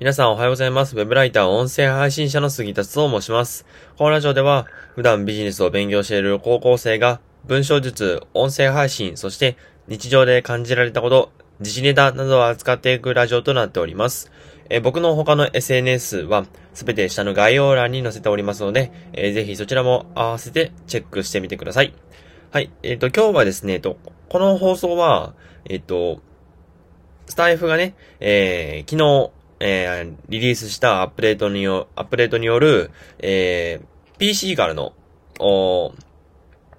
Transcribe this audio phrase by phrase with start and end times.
[0.00, 0.96] 皆さんおはようございます。
[0.96, 3.66] ウェブライター、音声配信者の杉田と申します。
[3.96, 9.56] このラジオでは、普段ビジネスを勉強している高校生が、文章術、音声配信、そして
[9.88, 14.32] 日常で感じられたこと、自治ネタなどを扱っていくラジオとなっております。
[14.70, 21.94] え僕の他の SNS は、すべて下の概要欄に載せておりますので、えー、ぜひそちらも合わせてチェックしてみてください。
[22.50, 22.70] はい。
[22.82, 23.98] えっ、ー、と、今日はですね、えっと、
[24.30, 25.34] この放送は、
[25.66, 26.22] えっ、と、
[27.26, 34.92] スタイフがね、えー、昨日、えー、リリースしたアップデートによ、アップデートによる、えー、PC からの、
[35.38, 35.92] お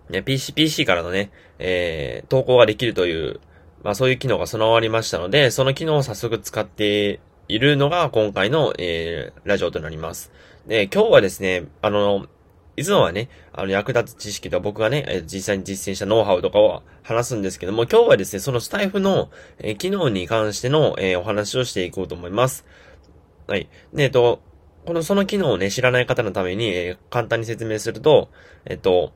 [0.10, 3.40] ね、PC、PC からのね、えー、投稿ができるという、
[3.84, 10.34] まあそういう機能が備わりましたので、その機能を早速使っているのが今回の、えー、ラジオとなります。
[10.68, 12.28] で、今日はですね、あの、
[12.76, 22.66] いつもはね、あの、役立つ知識と僕がね、実際に実践したノウハウとかを話すんですけども、今日はですね、そのスタイフの、えー、機能に関しての、えー、お話をしていこうと思います。
[23.48, 23.70] はい。
[23.94, 24.42] で、えっと、
[24.86, 28.30] この、その機能をね、知らない方のために、え、簡単に説明すると、
[28.66, 29.14] えっと、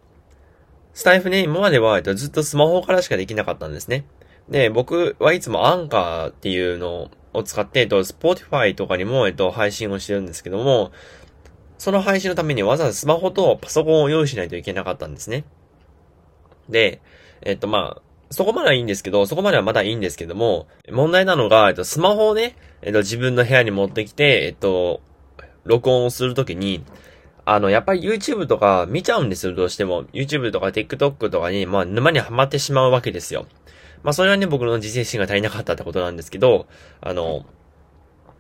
[0.94, 4.06] スタエフね、今までは、えっと、ずっとスマホからしかできなかったんですね。
[4.50, 10.92] で、僕はいつもアンカーっていうのを使って、えっと、 Spotify とかにも、えっと、配信をしてるんですけども、
[11.78, 15.44] その配信のためにわざわざスマホとパソコンを用意しないといけなかったんですね。
[16.70, 17.02] で、
[17.42, 25.02] えっとまあ、そこまではいいんですけど、そこまではまだいいんですけども、問題なのが、えっと、スマホをね、えっと、自分の部屋に持ってきて、えっと、
[25.64, 26.84] 録音をするときに、
[27.46, 30.04] あの、やっぱり YouTube とか見ちゃうんですよ、どうしても。
[30.06, 33.46] YouTube とか TikTok とかに、まあ、沼にはまってしまうわけですよ。
[34.04, 36.68] まあ、それはね、僕の自制心が足りなかったってことなんですけど、
[37.00, 37.46] あの、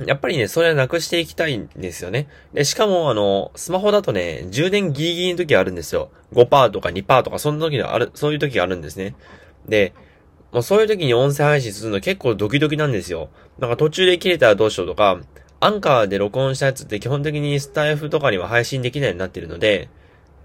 [0.06, 2.28] やっぱりね、それはなくしていきたいんですよね。
[2.54, 6.12] で、しかも、あの、スマホだとね、充電ギリギリの時あるんですよ。
[6.34, 9.16] 5%とか2%とか、そんな時がある、そういう時があるんですね。
[9.68, 9.94] で、
[10.52, 13.30] もうそういう時に音声配信するの結構ドキドキなんですよ。
[13.60, 15.20] なんか途中で切れたらどうしようとか、
[15.60, 19.90] アンカーで録音したやつって基本的にスタイフとかには配信できないようになってるので、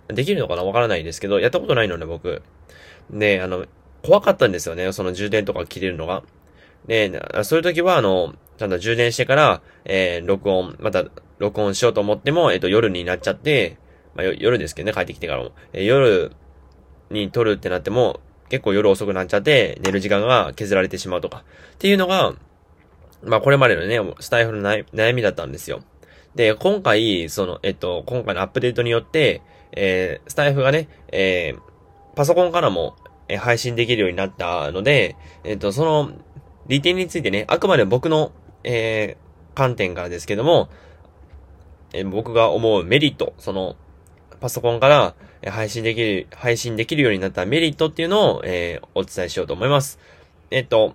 [0.09, 0.65] できるのかな？
[0.65, 2.43] わからないですけど、やったことないのね、僕。
[3.11, 3.67] で、あの、
[4.03, 6.23] 怖かったんですよね、その充電とか切れるのが。
[6.87, 11.05] で、そういう時は、あの、ちゃんと充電してから、えー、録音、また、
[11.39, 13.77] 録音しようと思っても、えっ、ー、と、夜になっちゃって、
[14.15, 15.51] まあ、夜ですけどね、帰ってきてからも。
[15.73, 16.31] えー、夜
[17.11, 21.45] に撮るってなっても、結構夜遅くなっちゃって、寝る時間が削られてしまうとか。
[21.75, 22.35] っていうのが、
[23.25, 25.83] まあ、これまでのね、スタイフの悩みだったんですよ。
[26.37, 29.43] で、今回、その、えっと、今回のアップデートによって、
[29.73, 31.61] えー、スタイフがね、えー、
[32.15, 32.95] パソコンからも、
[33.27, 36.13] え、配信できるようになったので、えっと、その、
[36.67, 38.33] 利点についてね、あくまで僕の、
[38.65, 40.69] えー、観点からですけども、
[41.93, 43.77] えー、僕が思うメリット、その、
[44.41, 45.15] パソコンから
[45.51, 49.99] 配信できる、配信できるようになったメリットっていうのを、えー、お伝えしようと思います。
[50.51, 50.95] えっと、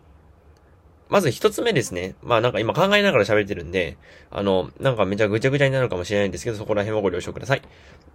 [1.09, 2.15] まず一つ目ですね。
[2.21, 3.97] まあなんか今考えながら喋ってるんで、
[4.29, 7.61] あの、なんかめちゃぐちゃぐちゃになるかもしれないんですけど、そこら辺はご了承ください。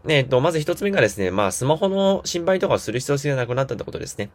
[0.08, 4.30] えっと、まず一つ目がですね、まあスマホの心配とかをする必要性がなくなったってことですね。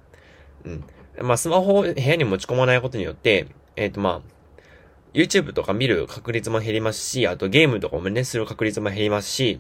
[0.66, 0.84] うん。
[1.22, 4.37] まあ、スマホを部屋に持ち込まないことによって、えっ、と、まあ、
[5.18, 9.60] YouTube とか見る確率も減りますし、あとゲームとかもね、する確率も減りますし、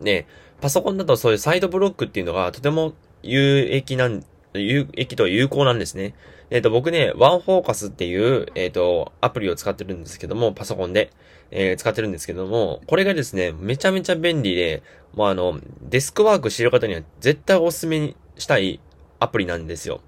[0.00, 0.28] で、
[0.60, 2.94] パソコンだとそういうサイドブロックっていうのがとても
[3.24, 6.14] 有益なん、有益と有効なんですね。
[6.50, 11.10] えっ、ー、と、僕ね、ワンフォーカスっていう、えっ、ー、と、アプリを使ってるんですけども、パソコンで、
[11.50, 14.84] えー、使ってるんですけども、これがですね、めちゃめちゃ便利で、
[15.14, 18.78] もうあの、デスクワークしてる方には絶対お勧めしたい
[19.18, 20.00] アプリなんですよ。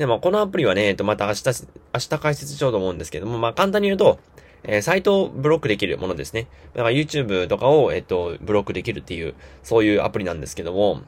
[0.00, 1.44] で、まあ、このアプリはね、えっと、また明日、
[1.92, 4.18] 明日解説しようと思うんですけども、まあ、簡単に言うと、
[4.62, 6.46] えー、サイトをブロックできるものですね。
[6.72, 11.02] だから YouTube とかを、えっと、ブロックできるっていう、そういうアプリなんですけども、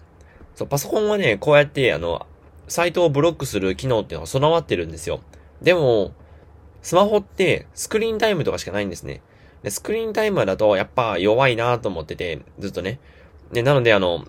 [0.56, 2.26] そう、パソコンはね、こうやって、あの、
[2.69, 5.20] サイトをブロックする機能っていうのが備わってるんですよ。
[5.62, 6.12] でも、
[6.82, 9.22] スマホってスクリーンタイムとかしかないんですね。
[9.62, 13.00] で、スクリーンタイムだとやっぱ弱いなと思ってて、ずっとね。
[13.52, 14.26] で、なのであの、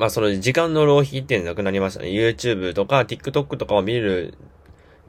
[0.00, 2.08] まあその時間の浪費ってなくなりましたね。
[2.08, 4.32] YouTube とか TikTok とかを見る、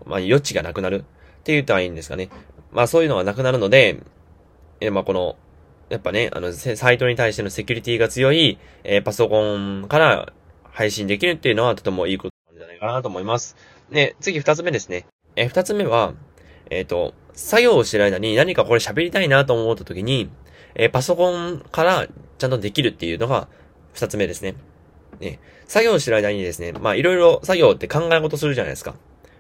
[0.06, 2.28] まあ余地がなくなるって言ったらいいんですかね。
[2.74, 4.02] まあそういうのがなくなるので、
[4.82, 5.38] えまあこの、
[5.88, 10.34] やっぱね、あの、サイトに対してのセキュリティが強い、えー、パソコンから
[10.64, 13.56] 配信できるっていうのはとてもいいことなんじゃないかなと思います。
[13.92, 15.06] で、次二つ目ですね。
[15.38, 16.16] えー、二つ目は、
[16.70, 20.30] えっ、ー、と、作業をしてる間に何かこれ喋りたいなと思った時に、
[20.76, 23.48] えー、パソコンからちゃんとできるっていうのが
[23.94, 24.56] 二つ目ですね。
[25.22, 28.96] ね、作業してる間にですね、まあいろいろ作業って考え事するじゃないですか。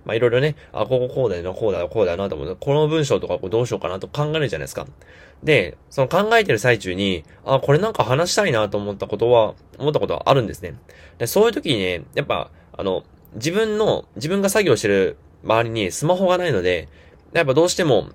[0.06, 4.88] まあいろいろね、あ、こここうだよな、こうだよ、こうだよなと思って、この文章とかどうしようかなと考えるじゃないですか。
[5.44, 10.76] で、その考えてる最中に、あ、これなんか話したいなと思ったことは、思ったことはあるんですね。
[11.18, 13.04] で、そういう時にね、やっぱ、あの、
[13.36, 16.88] 自分の、自分が作業してる周りにスマホがないので、
[17.34, 18.10] やっぱどうしても、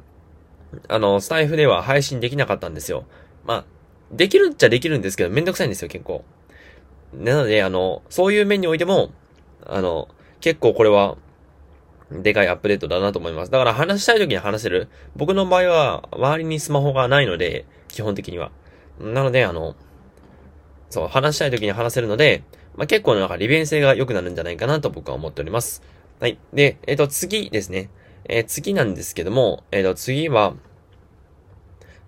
[0.88, 3.04] あの、スタイフでは配信できなかったんですよ。
[3.44, 3.64] まあ、
[4.12, 6.24] できるっちゃできるんですけど、めんどくさいんですよ、結構。
[7.16, 9.10] なので、あの、そういう面においても、
[9.64, 10.08] あの、
[10.40, 11.16] 結構これは、
[12.10, 13.50] でかいアップデートだなと思います。
[13.50, 14.88] だから話したい時に話せる。
[15.16, 18.52] 僕の場合は、周りにスマホがないので、基本的には。
[19.00, 19.74] なので、あの、
[20.90, 22.44] そう、話したい時に話せるので、
[22.76, 25.82] まあ、結構なんか利便性が良くなるんじゃないかなと僕は思っております。
[26.20, 26.38] はい。
[26.52, 27.90] で、えっ、ー、と、次ですね。
[28.28, 30.54] えー、次なんですけども、えっ、ー、と、次は、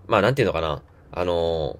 [0.07, 0.83] まあ、なんていうのかな。
[1.11, 1.79] あの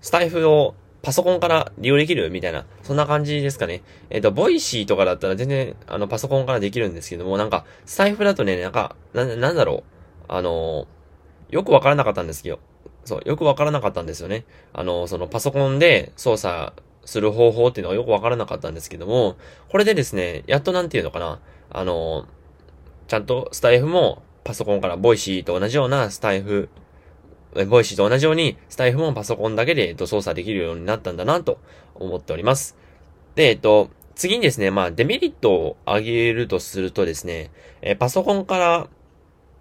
[0.00, 0.74] スタエフを
[1.04, 3.82] パソコンから利用できるみたいな、そんな感じですかね。
[4.10, 9.94] えっ、と、 Voicy とかだったら全然、あの、パソコンからできるんですけども、なんか、スタエフだとね、なんか、な、なんだろう。
[10.26, 10.86] あの
[11.50, 12.58] よくわからなかったんですけど、
[13.04, 14.44] そう、よくわからなかったんですよね。
[14.72, 16.72] あの、そのパソコンで操作
[17.04, 19.36] する方法っていうのはよくわからなかったんですけども、
[19.68, 21.40] これでですね、やっとなんていうのかな、
[21.70, 22.26] あの、
[23.06, 26.70] ちゃんとスタエフもパソコンから Voicy と同じようなスタエフ、
[27.68, 31.58] Voicy と同じようにスタエフもパソコンだけで、えっと、操作できるようになったんだなと
[31.94, 32.76] 思っております。
[33.36, 37.50] で、えっと、次にですね、まあ、デメリットを挙げるとするとですね、
[37.82, 38.88] えパソコンから、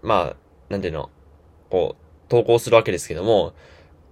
[0.01, 0.36] まあ、
[0.69, 1.10] なんていうの、
[1.69, 3.54] こう、投稿するわけですけども、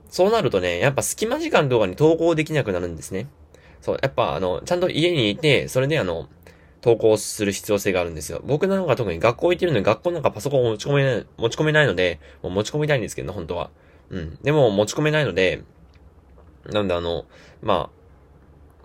[0.09, 3.27] そうなるとね、やっぱ隙間時間とかに投稿できなくなるんですね。
[3.81, 6.27] そう、やっぱあの、ちゃんと家にいて、それであの、
[6.81, 8.41] 投稿する必要性があるんですよ。
[8.43, 13.69] 僕なんか特に学校行ってるのに学校なんかパソコンを持ち込めない、持ち込めないので、もう持ち込みたいんですけどね、本当は。
[14.09, 14.37] うん。
[14.41, 15.63] でも持ち込めないので、
[16.65, 17.25] なんであの、
[17.61, 17.89] ま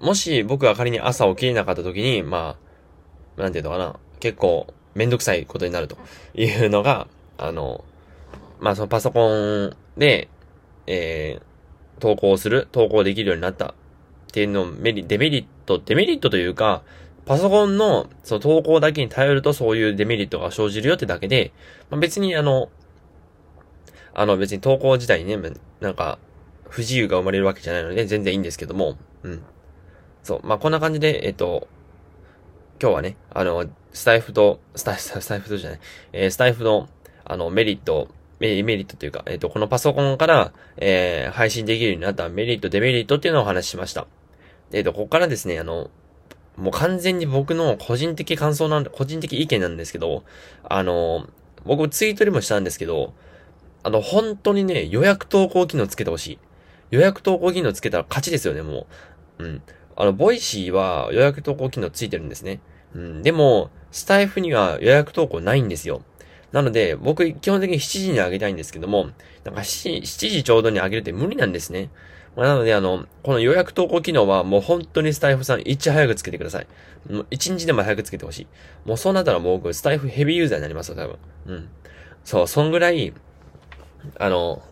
[0.00, 2.56] あ、もし僕が仮に朝起きれなかった時に、ま
[3.38, 5.96] あ、なんていうのかな、結構めんどくさいことになると
[6.34, 7.06] いうのが、
[7.38, 7.84] あの、
[8.60, 10.28] まあそのパソコンで、
[10.86, 13.74] えー、投稿する、投稿できるようになったっ
[14.32, 16.82] ていうのメリ、デメリット、デメリットというか、
[17.26, 21.52] パソコンのその投稿だけに頼るとそういうデメリットが生じるよってだけで、
[21.90, 22.70] まあ、別にあの、
[24.14, 26.18] あの別に投稿自体にね、なんか、
[26.68, 29.42] 不自由が生まれるわけじゃないので全然いいんですけども、うん。
[30.22, 31.68] そう、まあ、こんな感じで、えっと、
[32.80, 35.80] 今日はね、あの、スタイフと、スタイフ、スタイフとじゃない、
[36.12, 36.88] えー、スタイフの、
[37.24, 38.08] あの、メリット
[38.38, 44.06] メリットというか、えっ、と、このパソコンから、えー、配信できるようになったメリット、デメリットっていうのをお話ししました。
[44.72, 45.90] えっ、と、ここからですね、あの、
[46.56, 50.24] もう完全に僕の個人的感想なんで、個人的意見なんですけど、
[50.64, 51.28] あの、
[51.64, 53.12] 僕ツイートでもしたんですけど、
[53.82, 56.38] あの、本当にね、予約投稿機能つけてほしい。
[56.90, 58.86] 予約投稿機能つけたら勝ちですよね、も
[59.38, 59.44] う。
[59.44, 59.62] うん。
[59.96, 62.60] あの、 Voicy は予約投稿機能ついてるんですね。
[62.94, 63.22] うん。
[63.22, 66.02] でも、スタエフには予約投稿ないんですよ。
[66.52, 69.10] なので、僕、基本的に7時に上げたいんですけども、
[69.44, 71.90] なんか 7, 7時ちょうどに上げるって無理なんですね。
[72.36, 76.66] まあ、なので、あの、この予約投稿機能はもう本当にスタイフさんいち早くつけてください。
[77.10, 78.46] もう1日でも早くつけてほしい。
[78.84, 81.16] もうそうなったらもう僕、スタイフヘビーユーザーになりますよ、多分。
[81.46, 81.68] うん。
[82.24, 83.14] そう、そんぐらい、
[84.18, 84.62] あの、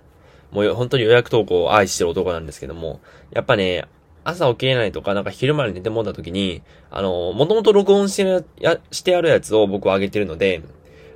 [0.50, 3.00] もう本当に予約投稿を愛してる男なんですけども、
[3.32, 3.86] やっぱね、
[4.24, 10.62] 朝起きれないとか、なんか昼間に寝てもった時に、あの、もともと録音してや、してあるやつを僕は上げてるので、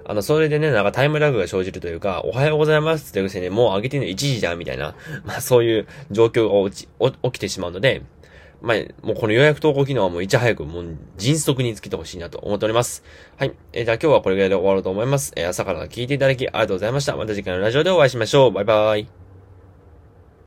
[0.09, 4.95] あの、それでね、なんかタイムラグが生じるというか、おはようございますってくせにもう上げてるの1時じゃんみたいな、
[5.27, 6.89] まあそういう状況が落ち
[7.23, 8.01] 起きてしまうので、
[8.63, 13.05] まあ、もうこの予約投稿機能はもういち早くもう迅速につけてほしいなと思っております。
[13.37, 13.53] はい。
[13.73, 15.33] えー、じゃあ今日はこれぐらいで終わろうと思います。
[15.37, 17.15] えー、朝から聞いていただきありがとうございました。
[17.15, 18.51] また次回のラジオでお会いしましょう。
[18.51, 19.18] バイバーイ。